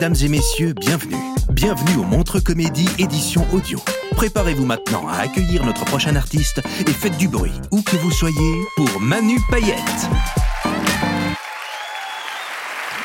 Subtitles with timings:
[0.00, 1.22] Mesdames et messieurs, bienvenue.
[1.52, 3.78] Bienvenue au Montre Comédie édition audio.
[4.12, 8.54] Préparez-vous maintenant à accueillir notre prochain artiste et faites du bruit, où que vous soyez,
[8.76, 9.76] pour Manu Payette.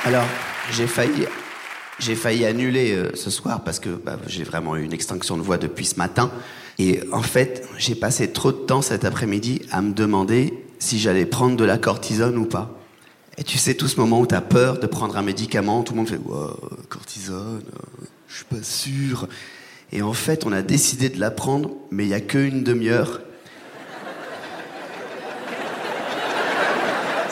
[0.06, 0.24] Alors,
[0.72, 5.42] j'ai failli, annuler euh, ce soir parce que bah, j'ai vraiment eu une extinction de
[5.42, 6.32] voix depuis ce matin.
[6.80, 11.26] Et en fait, j'ai passé trop de temps cet après-midi à me demander si j'allais
[11.26, 12.85] prendre de la cortisone ou pas.
[13.38, 15.94] Et tu sais, tout ce moment où tu as peur de prendre un médicament, tout
[15.94, 19.28] le monde fait wow, cortisone, euh, je suis pas sûr.
[19.92, 23.22] Et en fait, on a décidé de la prendre, mais il n'y a qu'une demi-heure.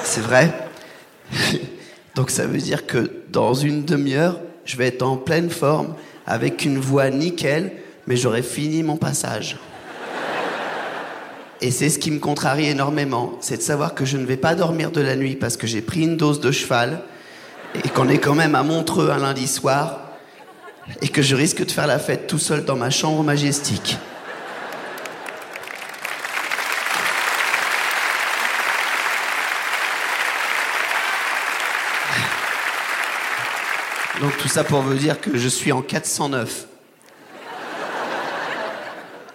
[0.04, 0.54] C'est vrai?
[2.16, 5.96] Donc ça veut dire que dans une demi-heure, je vais être en pleine forme,
[6.26, 7.72] avec une voix nickel,
[8.08, 9.58] mais j'aurai fini mon passage.
[11.64, 14.54] Et c'est ce qui me contrarie énormément, c'est de savoir que je ne vais pas
[14.54, 17.02] dormir de la nuit parce que j'ai pris une dose de cheval
[17.86, 20.12] et qu'on est quand même à Montreux un lundi soir
[21.02, 23.98] et que je risque de faire la fête tout seul dans ma chambre majestique.
[34.20, 36.68] Donc tout ça pour vous dire que je suis en 409.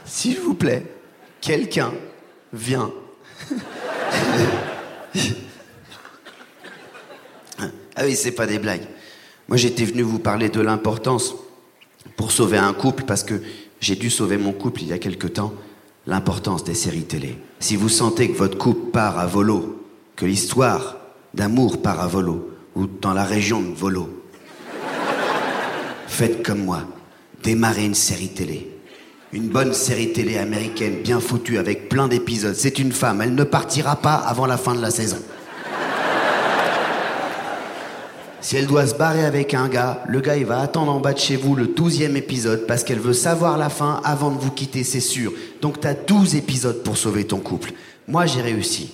[0.05, 0.85] S'il vous plaît,
[1.41, 1.95] quelqu'un
[2.53, 2.93] vient.
[7.97, 8.87] ah oui, c'est pas des blagues.
[9.49, 11.35] Moi, j'étais venu vous parler de l'importance
[12.17, 13.41] pour sauver un couple parce que
[13.81, 15.55] j'ai dû sauver mon couple il y a quelque temps.
[16.07, 17.39] L'importance des séries télé.
[17.61, 19.85] Si vous sentez que votre couple part à volo,
[20.17, 20.97] que l'histoire
[21.35, 24.09] d'amour part à volo, ou dans la région de volo,
[26.07, 26.83] faites comme moi.
[27.43, 28.78] Démarrez une série télé.
[29.35, 32.55] Une bonne série télé américaine bien foutue avec plein d'épisodes.
[32.55, 35.19] C'est une femme, elle ne partira pas avant la fin de la saison.
[38.41, 41.13] Si elle doit se barrer avec un gars, le gars il va attendre en bas
[41.13, 44.51] de chez vous le 12e épisode parce qu'elle veut savoir la fin avant de vous
[44.51, 45.33] quitter, c'est sûr.
[45.61, 47.73] Donc t'as 12 épisodes pour sauver ton couple.
[48.07, 48.93] Moi j'ai réussi.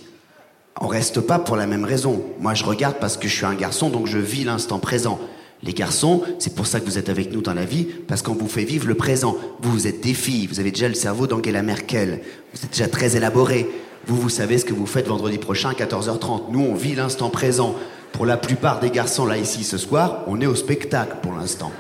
[0.81, 2.25] On reste pas pour la même raison.
[2.41, 5.21] Moi je regarde parce que je suis un garçon donc je vis l'instant présent.
[5.65, 8.35] Les garçons, c'est pour ça que vous êtes avec nous dans la vie, parce qu'on
[8.35, 9.37] vous fait vivre le présent.
[9.61, 12.21] Vous, vous êtes des filles, vous avez déjà le cerveau d'Angela Merkel,
[12.53, 13.71] vous êtes déjà très élaboré.
[14.07, 16.51] Vous, vous savez ce que vous faites vendredi prochain à 14h30.
[16.51, 17.75] Nous, on vit l'instant présent.
[18.13, 21.73] Pour la plupart des garçons là ici ce soir, on est au spectacle pour l'instant.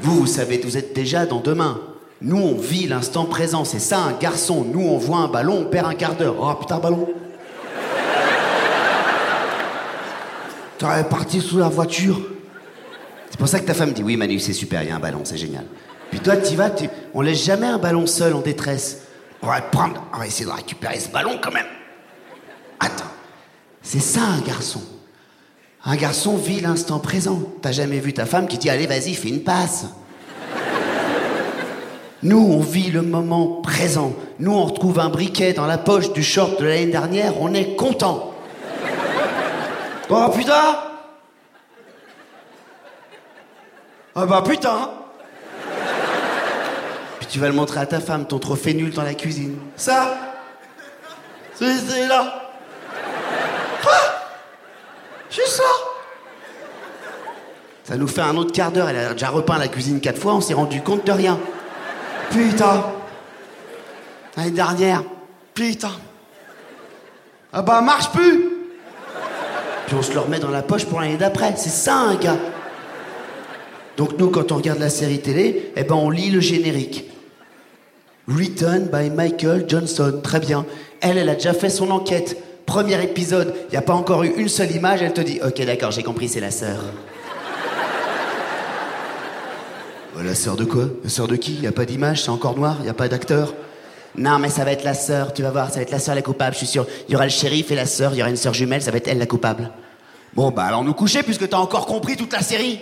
[0.00, 1.80] Vous, vous savez, vous êtes déjà dans demain.
[2.22, 3.64] Nous, on vit l'instant présent.
[3.64, 4.64] C'est ça un garçon.
[4.64, 6.36] Nous, on voit un ballon, on perd un quart d'heure.
[6.40, 7.08] Oh putain, ballon.
[10.82, 12.20] T'aurais parti sous la voiture.
[13.30, 14.98] C'est pour ça que ta femme dit oui Manu c'est super, il y a un
[14.98, 15.64] ballon, c'est génial.
[16.10, 16.88] Puis toi tu vas, tu...
[17.14, 19.02] on laisse jamais un ballon seul en détresse.
[19.42, 21.68] On va prendre, on va essayer de récupérer ce ballon quand même.
[22.80, 23.12] Attends,
[23.80, 24.82] c'est ça un garçon.
[25.84, 27.40] Un garçon vit l'instant présent.
[27.60, 29.86] T'as jamais vu ta femme qui dit allez vas-y fais une passe.
[32.24, 34.14] Nous, on vit le moment présent.
[34.40, 37.76] Nous, on retrouve un briquet dans la poche du short de l'année dernière, on est
[37.76, 38.31] content.
[40.10, 40.76] Oh putain.
[44.14, 44.90] Ah bah putain.
[47.18, 49.58] Puis tu vas le montrer à ta femme, ton trophée nul dans la cuisine.
[49.76, 50.16] Ça.
[51.54, 52.50] C'est là.
[53.82, 53.92] Quoi?
[55.30, 55.62] Juste ça.
[57.84, 60.34] Ça nous fait un autre quart d'heure, elle a déjà repeint la cuisine quatre fois,
[60.34, 61.38] on s'est rendu compte de rien.
[62.30, 62.84] Putain.
[64.36, 65.02] L'année dernière,
[65.54, 65.92] putain.
[67.52, 68.51] Ah bah marche plus
[69.92, 71.52] puis on se le remet dans la poche pour l'année d'après.
[71.58, 72.38] C'est ça un gars.
[73.98, 77.10] Donc nous, quand on regarde la série télé, eh ben on lit le générique.
[78.26, 80.20] Written by Michael Johnson.
[80.22, 80.64] Très bien.
[81.02, 82.38] Elle, elle a déjà fait son enquête.
[82.64, 85.62] Premier épisode, il n'y a pas encore eu une seule image, elle te dit Ok,
[85.66, 86.78] d'accord, j'ai compris, c'est la sœur.
[90.24, 90.84] La sœur de quoi?
[91.04, 91.52] La sœur de qui?
[91.52, 93.52] Il n'y a pas d'image, c'est encore noir, il n'y a pas d'acteur?
[94.16, 96.14] Non, mais ça va être la sœur, tu vas voir, ça va être la sœur
[96.14, 96.86] la coupable, je suis sûr.
[97.08, 98.90] Il y aura le shérif et la sœur, il y aura une sœur jumelle, ça
[98.90, 99.70] va être elle la coupable.
[100.34, 102.80] Bon, bah alors nous coucher puisque t'as encore compris toute la série.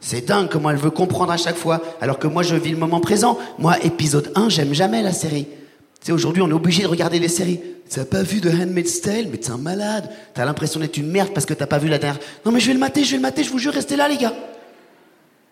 [0.00, 2.76] C'est dingue comment elle veut comprendre à chaque fois, alors que moi je vis le
[2.76, 3.38] moment présent.
[3.58, 5.46] Moi, épisode 1, j'aime jamais la série.
[5.46, 7.60] Tu sais, aujourd'hui, on est obligé de regarder les séries.
[7.88, 9.28] T'as pas vu de Handmaid's Tale?
[9.30, 10.10] Mais t'es un malade.
[10.34, 12.20] T'as l'impression d'être une merde parce que t'as pas vu la dernière.
[12.44, 14.08] Non, mais je vais le mater, je vais le mater, je vous jure, restez là,
[14.08, 14.34] les gars.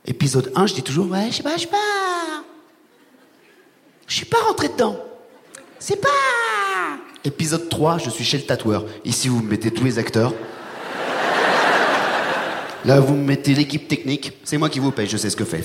[0.07, 2.12] Épisode 1, je dis toujours, ouais, je sais pas, je sais pas.
[4.13, 4.95] Je suis pas rentré dedans.
[5.79, 6.09] C'est pas.
[7.25, 8.85] Épisode 3, je suis chez le tatoueur.
[9.07, 10.35] Ici, vous mettez tous les acteurs.
[12.85, 14.33] Là, vous me mettez l'équipe technique.
[14.45, 15.65] C'est moi qui vous paye, je sais ce que fait.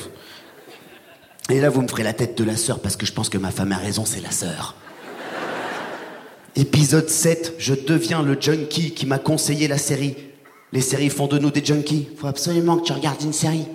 [1.50, 3.38] Et là, vous me ferez la tête de la sœur parce que je pense que
[3.38, 4.76] ma femme a raison, c'est la sœur.
[6.56, 10.16] Épisode 7, je deviens le junkie qui m'a conseillé la série.
[10.72, 12.08] Les séries font de nous des junkies.
[12.18, 13.68] Faut absolument que tu regardes une série.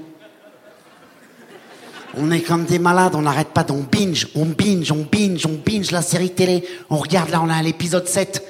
[2.16, 5.58] On est comme des malades, on n'arrête pas, on binge, on binge, on binge, on
[5.64, 6.64] binge la série télé.
[6.90, 8.44] On regarde là, on a l'épisode 7.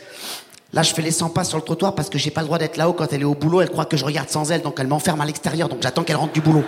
[0.72, 2.58] Là, je fais les 100 pas sur le trottoir parce que j'ai pas le droit
[2.58, 3.60] d'être là-haut quand elle est au boulot.
[3.60, 5.68] Elle croit que je regarde sans elle, donc elle m'enferme à l'extérieur.
[5.68, 6.64] Donc j'attends qu'elle rentre du boulot.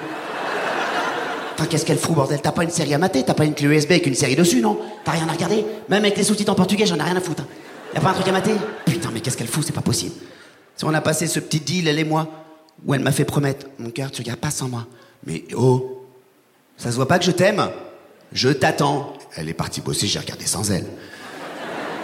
[1.56, 2.40] Putain, qu'est-ce qu'elle fout, bordel?
[2.40, 3.22] T'as pas une série à mater?
[3.22, 4.78] T'as pas une clé USB avec une série dessus, non?
[5.04, 5.64] T'as rien à regarder?
[5.88, 7.42] Même avec les sous-titres en portugais, j'en ai rien à foutre.
[7.42, 7.94] Hein.
[7.94, 8.54] Y a pas un truc à mater?
[8.84, 10.14] Putain, mais qu'est-ce qu'elle fout C'est pas possible.
[10.76, 12.28] Si on a passé ce petit deal, elle et moi,
[12.84, 14.86] où elle m'a fait promettre Mon cœur, tu regardes pas sans moi.
[15.26, 15.93] Mais oh
[16.76, 17.70] Ça se voit pas que je t'aime
[18.32, 19.14] Je t'attends.
[19.36, 20.86] Elle est partie bosser, j'ai regardé sans elle.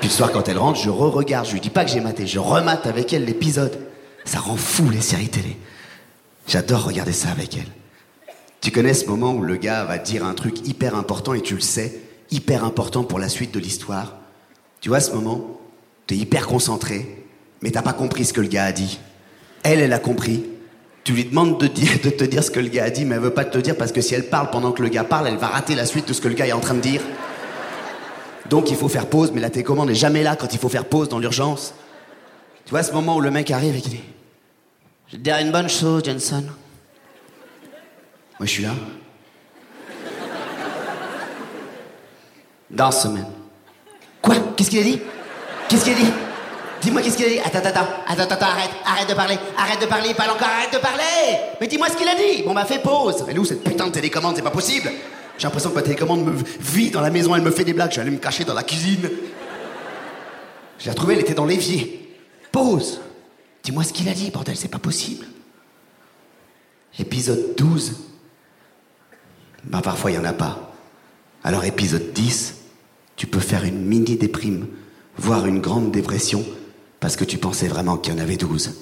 [0.01, 1.47] Puis le soir, quand elle rentre, je re-regarde.
[1.47, 3.79] Je lui dis pas que j'ai maté, je remate avec elle l'épisode.
[4.25, 5.57] Ça rend fou les séries télé.
[6.47, 7.69] J'adore regarder ça avec elle.
[8.61, 11.55] Tu connais ce moment où le gars va dire un truc hyper important et tu
[11.55, 12.01] le sais,
[12.31, 14.17] hyper important pour la suite de l'histoire?
[14.81, 15.61] Tu vois ce moment?
[16.07, 17.25] Tu es hyper concentré,
[17.63, 18.99] mais t'as pas compris ce que le gars a dit.
[19.63, 20.45] Elle, elle a compris.
[21.11, 23.35] Tu lui demandes de, te dire ce que le gars a dit, mais elle veut
[23.35, 25.49] pas te dire parce que si elle parle pendant que le gars parle, elle va
[25.49, 27.01] rater la suite de ce que le gars est en train de dire.
[28.49, 30.85] Donc il faut faire pause, mais la télécommande n'est jamais là quand il faut faire
[30.85, 31.75] pause dans l'urgence.
[32.65, 34.01] Tu vois ce moment où le mec arrive et qui dit
[35.09, 36.45] Je vais te dire une bonne chose, Johnson.
[38.39, 38.75] Moi je suis là.
[42.71, 43.27] Dans ce semaine.
[44.23, 44.37] Quoi?
[44.57, 45.01] Qu'est-ce qu'il a dit?
[45.69, 46.13] Qu'est-ce qu'il a dit?
[46.81, 47.39] Dis-moi qu'est-ce qu'il a dit?
[47.41, 50.73] Attends, attends, attends, attends, arrête, arrête de parler, arrête de parler, il parle encore, arrête
[50.73, 51.39] de parler.
[51.61, 52.43] Mais dis-moi ce qu'il a dit.
[52.43, 53.25] Bon bah fais pause.
[53.29, 54.37] Elle est où cette putain de télécommande?
[54.37, 54.91] C'est pas possible.
[55.37, 57.91] J'ai l'impression que ma télécommande me vit dans la maison, elle me fait des blagues,
[57.91, 59.11] je vais aller me cacher dans la cuisine.
[60.79, 62.15] Je l'ai retrouvée, elle était dans l'évier.
[62.53, 63.01] Pause.
[63.63, 65.27] Dis-moi ce qu'il a dit, bordel, c'est pas possible.
[66.99, 67.97] Épisode 12.
[69.65, 70.73] Ben parfois il y en a pas.
[71.45, 72.57] Alors épisode 10,
[73.17, 74.67] tu peux faire une mini déprime,
[75.17, 76.45] voire une grande dépression,
[77.01, 78.75] parce que tu pensais vraiment qu'il y en avait 12.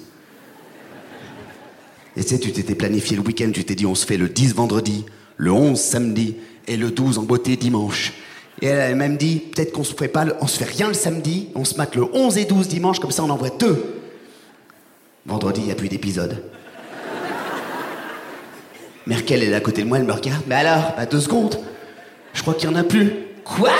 [2.17, 4.27] Et tu sais, tu t'étais planifié le week-end, tu t'es dit on se fait le
[4.27, 5.05] 10 vendredi,
[5.37, 6.35] le 11 samedi
[6.67, 8.13] et le 12 en beauté dimanche.
[8.61, 10.93] Et elle a même dit, peut-être qu'on se fait pas, on se fait rien le
[10.93, 14.01] samedi, on se mate le 11 et 12 dimanche, comme ça on en voit deux.
[15.25, 16.43] Vendredi, il n'y a plus d'épisode.
[19.07, 20.43] Merkel, est à côté de moi, elle me regarde.
[20.47, 21.57] Mais alors, bah deux secondes.
[22.33, 23.11] Je crois qu'il n'y en a plus.
[23.43, 23.71] Quoi?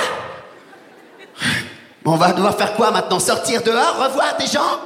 [2.04, 4.80] On va devoir faire quoi maintenant Sortir dehors, revoir des gens?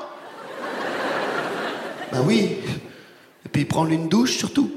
[2.12, 2.56] Bah oui.
[3.44, 4.70] Et puis prendre une douche surtout.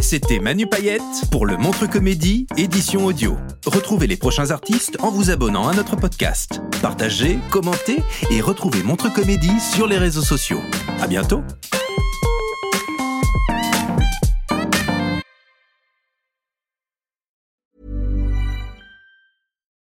[0.00, 3.36] C'était Manu Payette pour le Montre Comédie, édition audio.
[3.66, 6.60] Retrouvez les prochains artistes en vous abonnant à notre podcast.
[6.80, 7.98] Partagez, commentez
[8.30, 10.60] et retrouvez Montre Comédie sur les réseaux sociaux.
[11.00, 11.42] À bientôt!